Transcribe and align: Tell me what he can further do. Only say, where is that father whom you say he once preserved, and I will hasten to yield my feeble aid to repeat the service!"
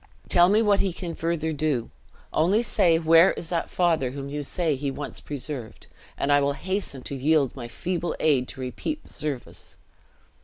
Tell 0.29 0.49
me 0.49 0.63
what 0.63 0.79
he 0.79 0.93
can 0.93 1.13
further 1.13 1.53
do. 1.53 1.91
Only 2.33 2.63
say, 2.63 2.97
where 2.97 3.33
is 3.33 3.49
that 3.49 3.69
father 3.69 4.09
whom 4.09 4.29
you 4.29 4.41
say 4.41 4.75
he 4.75 4.89
once 4.89 5.19
preserved, 5.19 5.85
and 6.17 6.31
I 6.31 6.41
will 6.41 6.53
hasten 6.53 7.03
to 7.03 7.15
yield 7.15 7.55
my 7.55 7.67
feeble 7.67 8.15
aid 8.19 8.47
to 8.47 8.61
repeat 8.61 9.03
the 9.03 9.13
service!" 9.13 9.77